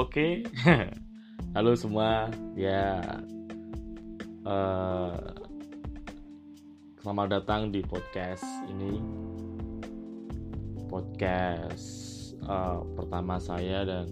[0.00, 0.48] Oke,
[1.52, 2.32] halo semua.
[2.56, 3.04] Ya,
[4.48, 5.12] uh,
[7.04, 8.40] selamat datang di podcast
[8.72, 8.96] ini.
[10.88, 11.84] Podcast
[12.48, 14.08] uh, pertama saya dan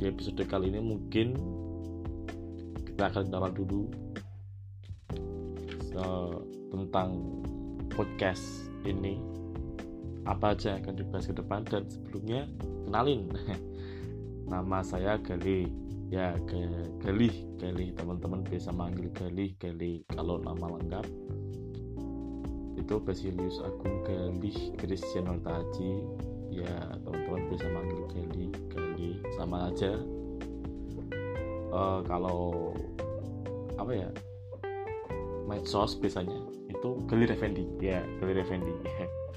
[0.00, 1.36] di episode kali ini mungkin
[2.88, 3.92] kita akan kenalan dulu
[5.92, 6.40] uh,
[6.72, 7.20] tentang
[7.92, 9.20] podcast ini
[10.24, 12.48] apa aja yang akan dibahas ke depan dan sebelumnya
[12.88, 13.28] kenalin
[14.46, 15.66] nama saya Gali
[16.08, 16.38] ya
[17.02, 17.90] Galih Galih.
[17.98, 20.06] Teman-teman bisa manggil Galih Galih.
[20.14, 21.06] Kalau nama lengkap
[22.78, 25.92] itu Basilius Agung Galih Christian Taji
[26.54, 29.16] ya teman-teman bisa manggil Galih Galih.
[29.34, 29.92] Sama aja.
[31.74, 32.72] Uh, kalau
[33.76, 34.10] apa ya?
[35.46, 36.38] Medsos biasanya
[36.70, 37.66] itu Galih Effendi.
[37.82, 38.74] Ya Galih Effendi.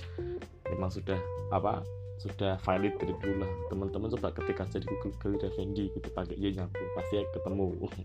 [0.69, 1.17] Memang sudah
[1.49, 1.81] apa
[2.19, 3.51] sudah valid dari dulu lah.
[3.71, 7.65] Teman-teman coba ketik aja di Google Gali Effendi gitu pakai y nyambung pasti ketemu.
[7.79, 7.95] Oke.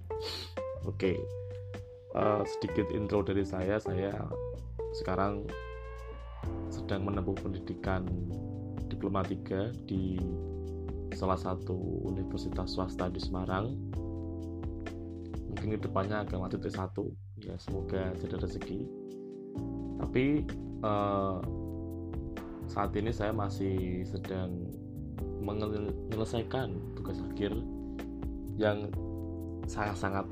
[0.86, 1.16] Okay.
[2.14, 3.82] uh, eh, sedikit intro dari saya.
[3.82, 4.14] Saya
[4.94, 5.50] sekarang
[6.70, 8.06] sedang menempuh pendidikan
[8.86, 10.14] diploma 3 di
[11.14, 11.74] salah satu
[12.06, 13.74] universitas swasta di Semarang.
[15.50, 16.94] Mungkin ke depannya akan lanjut S1
[17.42, 18.80] ya semoga jadi rezeki.
[19.98, 20.46] Tapi
[20.86, 21.38] uh,
[22.68, 24.68] saat ini saya masih sedang
[25.44, 27.52] menyelesaikan tugas akhir
[28.56, 28.88] yang
[29.68, 30.24] sangat-sangat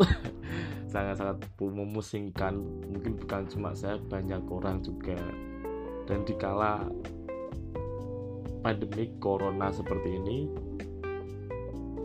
[0.93, 2.61] sangat-sangat memusingkan.
[2.89, 5.19] Mungkin bukan cuma saya banyak orang juga.
[6.09, 6.91] Dan dikala
[8.63, 10.39] pandemi corona seperti ini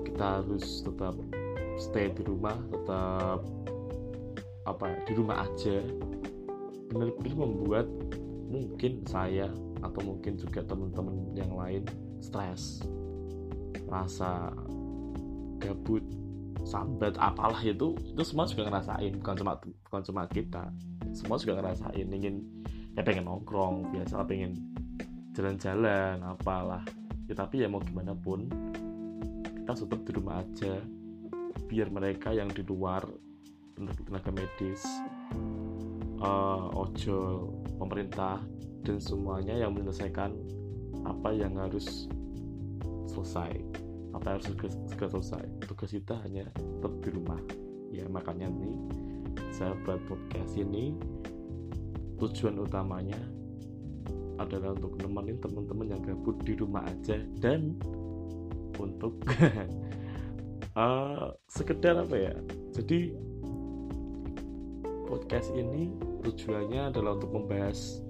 [0.06, 1.14] kita harus tetap
[1.78, 3.46] stay di rumah tetap
[4.66, 5.78] apa ya, di rumah aja.
[6.88, 7.88] Benar-benar membuat
[8.48, 11.84] mungkin saya atau mungkin juga teman-teman yang lain.
[12.22, 12.84] Stres.
[13.88, 14.52] Rasa
[15.62, 16.04] gabut.
[16.68, 17.96] Sambat apalah itu.
[18.02, 19.14] Itu semua juga ngerasain.
[19.22, 20.64] Bukan cuma bukan cuma kita.
[21.16, 22.08] Semua juga ngerasain.
[22.08, 22.44] Ingin
[22.98, 23.94] ya pengen nongkrong.
[23.94, 24.58] Biasa pengen
[25.38, 26.84] jalan-jalan apalah.
[27.28, 28.50] Ya tapi ya mau gimana pun
[29.64, 30.82] kita tetap di rumah aja.
[31.68, 33.04] Biar mereka yang di luar
[33.78, 34.82] tenaga medis
[36.22, 38.42] uh, ojol pemerintah
[38.88, 40.32] dan semuanya yang menyelesaikan
[41.04, 42.08] apa yang harus
[43.12, 43.60] selesai
[44.18, 44.50] apa yang harus
[44.90, 45.44] segera selesai.
[45.70, 47.42] Tugas kita hanya tetap di rumah.
[47.94, 48.78] Ya makanya nih
[49.54, 50.98] saya buat podcast ini
[52.18, 53.18] tujuan utamanya
[54.42, 57.78] adalah untuk nemenin teman-teman yang gabut di rumah aja dan
[58.78, 59.18] untuk
[60.74, 62.34] uh, sekedar apa ya?
[62.74, 63.14] Jadi
[65.06, 65.94] podcast ini
[66.26, 68.02] tujuannya adalah untuk membahas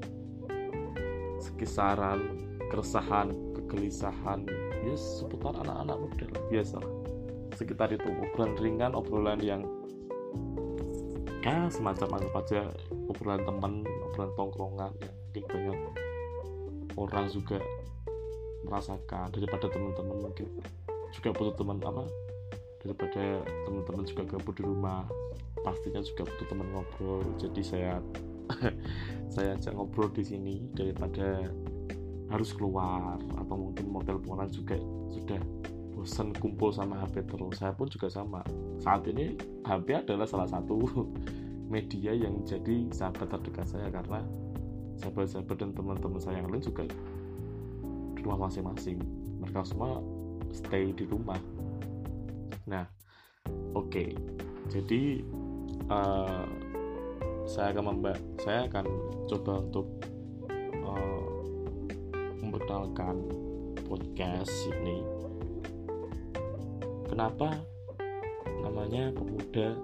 [1.58, 2.22] kisaran
[2.70, 4.46] keresahan kegelisahan.
[4.86, 6.44] Ya seputar anak-anak muda lah.
[6.48, 6.80] Biasa
[7.58, 9.66] sekitar itu obrolan ringan obrolan yang
[11.42, 12.62] ya semacam anggap aja.
[13.10, 13.74] Obrolan teman
[14.08, 15.80] obrolan tongkrongan yang mungkin banyak
[16.96, 17.60] orang juga
[18.64, 19.34] merasakan.
[19.34, 20.48] Daripada teman-teman mungkin
[21.12, 22.04] juga butuh teman apa?
[22.86, 25.04] Daripada teman-teman juga gabut di rumah
[25.68, 27.94] pastinya juga butuh teman ngobrol jadi saya
[29.28, 31.46] saya ajak ngobrol di sini daripada
[32.28, 34.76] harus keluar atau mungkin mau teleponan juga
[35.12, 35.40] sudah
[35.96, 37.58] bosan kumpul sama HP terus.
[37.58, 38.44] Saya pun juga sama.
[38.84, 39.34] Saat ini
[39.66, 40.84] HP adalah salah satu
[41.74, 44.22] media yang jadi sahabat terdekat saya karena
[45.02, 46.84] sahabat-sahabat dan teman-teman saya yang lain juga
[48.14, 49.00] di rumah masing-masing.
[49.42, 50.04] Mereka semua
[50.52, 51.40] stay di rumah.
[52.68, 52.86] Nah
[53.74, 53.90] oke.
[53.90, 54.10] Okay.
[54.68, 55.24] jadi
[55.88, 56.44] uh,
[57.48, 58.86] saya akan membak saya akan
[59.32, 59.88] coba untuk
[60.84, 61.28] uh,
[62.44, 63.16] memperkenalkan
[63.88, 65.00] podcast ini.
[67.08, 67.56] Kenapa?
[68.68, 69.80] Namanya pemuda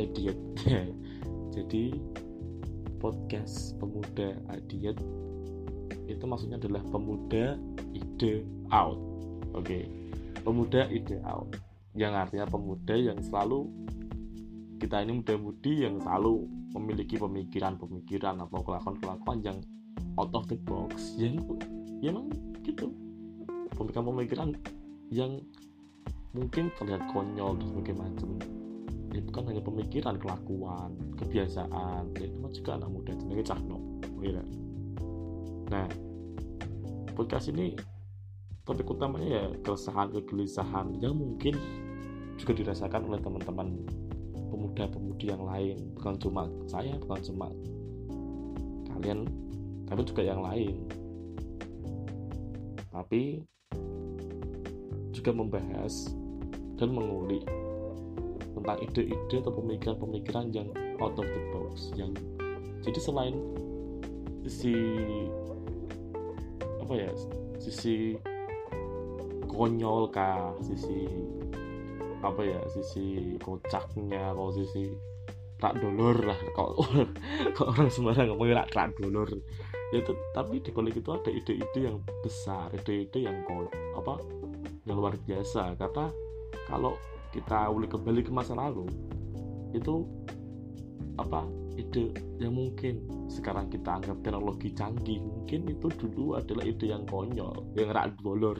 [0.00, 0.40] idiot.
[1.54, 1.92] Jadi
[2.96, 4.96] podcast pemuda idiot
[6.08, 7.60] itu maksudnya adalah pemuda
[7.92, 8.96] ide out.
[9.52, 9.84] Oke okay.
[10.40, 11.52] pemuda ide out.
[11.92, 13.68] Yang artinya pemuda yang selalu
[14.78, 16.46] kita ini muda-mudi yang selalu
[16.78, 19.58] memiliki pemikiran-pemikiran atau kelakuan-kelakuan yang
[20.14, 21.18] out of the box.
[21.18, 21.42] Yang
[21.98, 22.30] ya emang
[22.62, 22.94] gitu.
[23.74, 24.54] Pemikiran-pemikiran
[25.10, 25.42] yang
[26.32, 28.28] mungkin terlihat konyol dan sebagainya macam
[29.08, 32.02] ya bukan hanya pemikiran kelakuan kebiasaan.
[32.14, 34.42] Ya itu juga anak muda jenenge cahno kira
[35.68, 35.86] nah
[37.14, 37.76] podcast ini
[38.64, 41.56] topik utamanya ya keresahan kegelisahan yang mungkin
[42.38, 43.68] juga dirasakan oleh teman-teman
[44.48, 45.76] pemuda-pemudi yang lain.
[45.96, 47.48] Bukan cuma saya bukan cuma
[48.96, 49.28] kalian
[49.88, 50.74] tapi juga yang lain.
[52.90, 53.44] Tapi
[55.14, 56.10] juga membahas
[56.78, 57.42] dan mengulik
[58.54, 60.68] tentang ide-ide atau pemikiran-pemikiran yang
[60.98, 62.10] out of the box yang
[62.82, 63.34] jadi selain
[64.46, 64.74] sisi
[66.82, 67.10] apa ya
[67.60, 68.16] sisi
[69.50, 71.06] konyol kah sisi
[72.24, 74.90] apa ya sisi kocaknya atau sisi
[75.58, 76.78] rak dolor lah kok
[77.58, 79.26] kok orang sembarang ngomong rak rak dolor
[79.90, 83.42] ya itu tapi di balik itu ada ide-ide yang besar ide-ide yang
[83.96, 84.22] apa
[84.88, 85.76] yang luar biasa.
[85.76, 86.08] Karena
[86.64, 86.96] kalau
[87.30, 88.88] kita ulik kembali ke masa lalu
[89.76, 90.08] itu
[91.20, 91.44] apa
[91.76, 97.68] ide yang mungkin sekarang kita anggap teknologi canggih mungkin itu dulu adalah ide yang konyol
[97.76, 98.56] yang rak dolor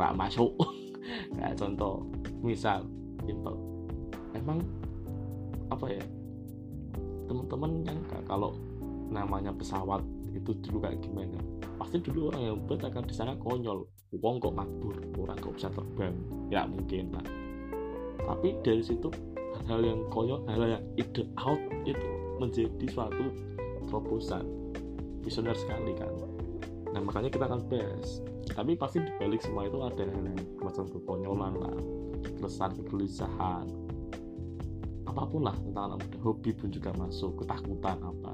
[0.00, 0.56] rak masuk
[1.36, 2.04] kayak contoh
[2.44, 2.84] misal
[3.24, 3.56] simple.
[4.36, 4.62] Emang
[5.70, 6.04] apa ya
[7.30, 8.54] teman-teman yang kalau
[9.10, 11.38] namanya pesawat itu dulu kayak gimana
[11.78, 13.86] pasti dulu orang yang buat akan disangka konyol.
[14.10, 16.14] Uang kok mabur orang kok bisa terbang?
[16.50, 17.22] Ya mungkin lah
[18.30, 19.10] tapi dari situ
[19.58, 22.08] hal-hal yang konyol hal-hal yang ide out itu
[22.38, 23.26] menjadi suatu
[23.90, 24.46] terobosan.
[25.20, 26.08] Visioner sekali kan
[26.90, 28.22] nah makanya kita akan bahas.
[28.50, 30.04] Tapi pasti dibalik semua itu ada
[30.58, 31.76] macam kekonyolan lah
[32.40, 33.66] keresahan kegelisahan
[35.08, 36.18] apa pun lah tentang anak muda.
[36.22, 38.32] Hobi pun juga masuk ketakutan apa.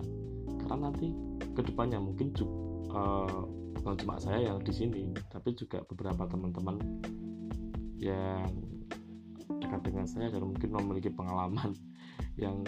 [0.61, 1.08] Karena nanti
[1.56, 2.53] ke depannya mungkin juga
[2.93, 3.41] uh, eh,
[3.81, 5.02] bukan cuma saya yang di sini
[5.32, 6.76] tapi juga beberapa teman-teman
[7.97, 8.44] yang
[9.56, 11.73] dekat dengan saya dan mungkin memiliki pengalaman
[12.43, 12.61] yang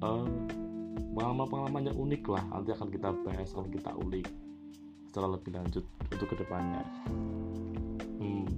[0.00, 0.24] uh,
[1.12, 2.44] pengalaman-pengalaman yang unik lah.
[2.56, 4.26] Nanti akan kita bahas akan kita ulik
[5.12, 6.80] secara lebih lanjut untuk ke depannya.
[8.16, 8.48] Hmm.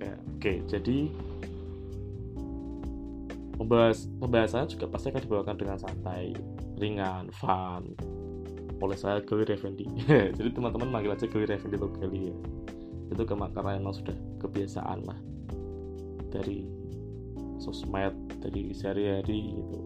[0.00, 1.12] ya, oke okay, jadi
[3.60, 6.32] membahas pembahasannya juga pasti akan dibawakan dengan santai
[6.80, 7.92] ringan fun.
[8.80, 9.84] Oleh saya Gali Revendi
[10.40, 12.36] jadi teman-teman manggil aja Gali Revendi atau Gali ya.
[13.12, 15.20] Itu karena emang sudah kebiasaan lah
[16.32, 16.64] dari
[17.60, 19.80] sosmed dari sehari-hari gitu.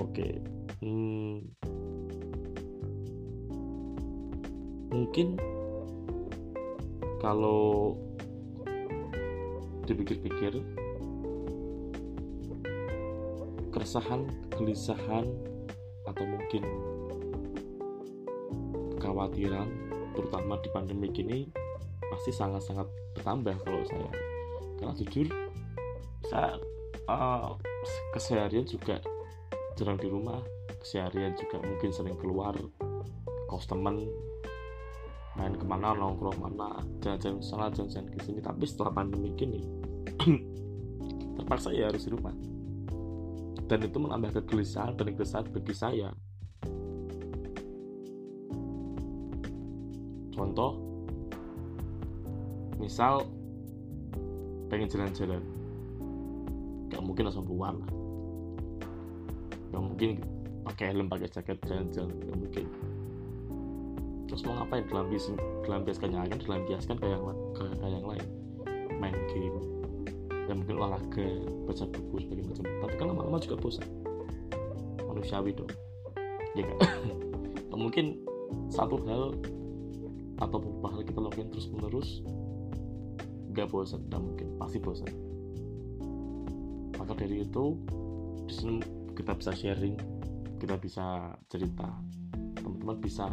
[0.00, 0.40] Oke
[0.80, 1.44] hmm,
[4.94, 5.34] mungkin
[7.18, 7.98] kalau
[9.90, 10.62] dipikir-pikir
[13.74, 15.26] keresahan, kegelisahan,
[16.06, 16.62] atau mungkin
[19.02, 19.68] kekhawatiran,
[20.14, 21.50] terutama di pandemi ini
[22.06, 22.86] pasti sangat-sangat
[23.18, 24.10] bertambah kalau saya.
[24.78, 25.26] Karena jujur,
[26.30, 26.54] saya
[27.10, 27.58] uh,
[28.14, 29.02] keseharian juga
[29.74, 30.38] jarang di rumah,
[30.78, 32.54] keseharian juga mungkin sering keluar,
[33.50, 34.06] kos teman,
[35.34, 36.78] main ke mana nongkrong mana.
[37.02, 38.38] Jalan-jalan sana jalan-jalan ke sini.
[38.38, 39.60] Tapi setelah pandemi ini
[41.38, 42.34] terpaksa ya harus di rumah.
[43.64, 46.08] Dan itu menambah kegelisahan dan kegelisahan bagi saya.
[50.34, 50.78] Contoh
[52.78, 53.26] misal
[54.70, 55.42] pengen jalan-jalan.
[56.92, 57.90] Gak mungkin langsung keluar lah.
[59.74, 60.10] Gak mungkin
[60.62, 62.14] pakai helm pakai jaket jalan-jalan.
[62.22, 62.66] Gak mungkin
[64.34, 64.82] terus mau ngapain?
[65.62, 67.22] Dilampiaskan yang akan dilampiaskan ke yang
[67.54, 68.26] ke, ke yang lain.
[68.98, 69.62] Main game.
[70.50, 71.26] Yang mungkin olahraga
[71.70, 72.64] baca buku sebagainya macam.
[72.82, 73.86] Tapi kan lama-lama juga bosan.
[75.06, 75.70] Manusiawi dong.
[76.58, 76.78] Ya kan
[77.86, 78.18] mungkin
[78.74, 79.38] satu hal
[80.42, 82.18] atau beberapa hal kita lakukan terus menerus
[83.54, 84.58] nggak bosan dan mungkin.
[84.58, 85.10] Pasti bosan.
[86.98, 87.78] Maka dari itu
[88.50, 88.82] di sini
[89.14, 89.94] kita bisa sharing
[90.58, 91.86] kita bisa cerita.
[92.58, 93.30] Teman-teman bisa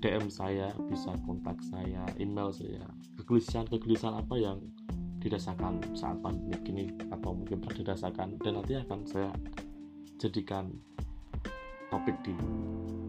[0.00, 2.86] DM saya bisa kontak saya email saya.
[3.20, 4.58] Kegelisahan kegelisahan apa yang
[5.20, 9.30] dirasakan saat pandemi ini atau mungkin pernah dirasakan dan nanti akan saya
[10.16, 10.72] jadikan
[11.92, 12.32] topik di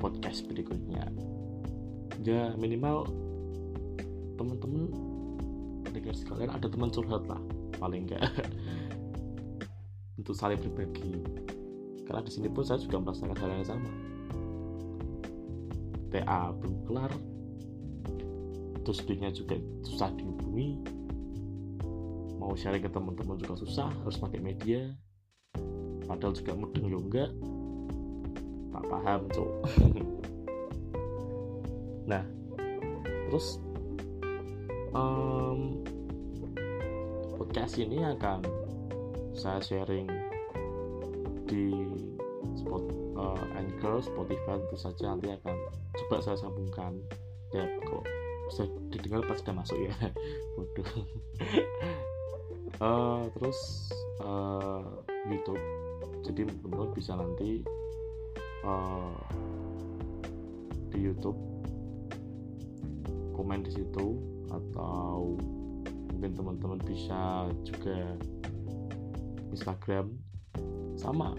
[0.02, 1.08] podcast berikutnya.
[2.22, 3.08] Ya minimal
[4.36, 4.92] teman-teman
[5.88, 7.40] pendengar sekalian ada teman curhat lah
[7.80, 8.26] paling enggak
[10.20, 11.24] untuk saling berbagi.
[12.04, 14.11] Karena di sini pun saya juga merasakan hal yang sama
[16.12, 17.12] TA belum kelar.
[18.86, 19.00] Terus
[19.34, 19.56] juga
[19.88, 20.84] susah dihubungi.
[22.38, 24.92] Mau sharing ke teman-teman juga susah harus pakai media.
[26.06, 27.32] Padahal juga mudeng ya enggak.
[28.72, 29.52] Tak paham cok
[32.12, 32.26] nah
[33.30, 33.62] terus
[34.92, 35.80] um,
[37.38, 38.42] podcast ini akan
[39.32, 40.10] saya sharing
[41.48, 41.72] di
[43.32, 45.16] uh, Anchor, Spotify tentu saja.
[45.16, 45.56] Nanti akan
[45.96, 47.00] coba saya sambungkan.
[47.56, 48.04] Ya kok
[48.52, 49.96] bisa didengar pas sudah masuk ya?
[50.60, 50.88] Bodoh
[52.82, 53.60] uh, terus
[54.26, 54.84] uh,
[55.30, 55.62] YouTube.
[56.26, 57.62] Jadi teman-teman bisa nanti
[58.66, 59.16] uh,
[60.90, 61.38] di YouTube.
[63.38, 64.18] Komen di situ.
[64.52, 65.40] Atau
[66.12, 68.18] mungkin teman-teman bisa juga
[69.54, 70.12] Instagram.
[71.00, 71.34] Sama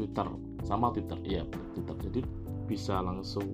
[0.00, 0.24] Twitter.
[0.64, 1.44] Sama Twitter iya
[1.76, 1.96] Twitter.
[2.08, 2.20] Jadi
[2.64, 3.44] bisa langsung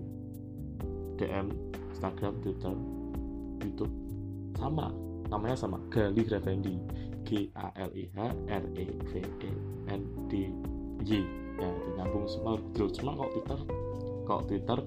[1.18, 1.50] DM
[1.90, 2.70] Instagram Twitter
[3.66, 3.90] YouTube.
[4.54, 4.94] Sama
[5.26, 6.78] namanya sama Gali Revendi.
[7.26, 9.50] G A L I H R E V E
[9.90, 10.54] N D
[11.02, 11.26] Y.
[11.58, 13.58] Ya nyambung semua terus cuma kalau Twitter
[14.22, 14.78] kalau Twitter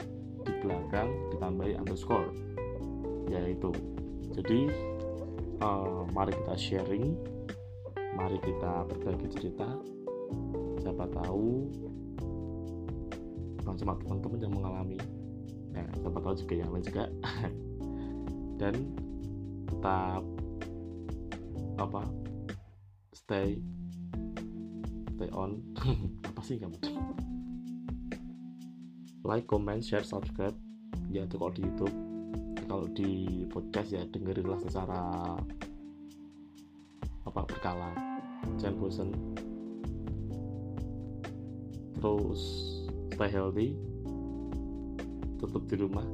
[0.48, 2.32] di belakang ditambahi underscore
[3.28, 3.76] yaitu.
[4.32, 4.72] Jadi
[5.60, 7.20] uh, mari kita sharing
[8.16, 9.68] mari kita berbagi cerita
[10.80, 11.68] siapa tahu
[13.60, 14.98] bukan cuma teman-teman yang mengalami
[15.76, 17.06] ya siapa tahu juga yang lain juga.
[18.60, 18.76] Dan
[19.70, 20.24] tetap
[21.80, 22.02] apa
[23.16, 23.64] stay
[25.16, 25.64] stay on.
[26.28, 26.76] Apa sih kamu?
[29.24, 30.56] Like comment share subscribe.
[31.12, 31.96] Ya itu kalau di YouTube
[32.70, 35.02] kalau di podcast ya dengerinlah secara
[37.26, 37.92] apa berkala.
[38.62, 39.10] Jangan bosan
[42.00, 42.42] terus
[43.14, 43.76] stay healthy
[45.40, 46.08] tetap di rumah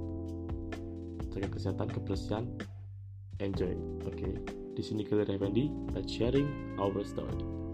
[1.33, 2.45] jaga kesehatan kebersihan
[3.41, 3.73] enjoy
[4.05, 4.33] oke okay?
[4.75, 6.47] di sini kita Effendi let's sharing
[6.81, 7.64] our story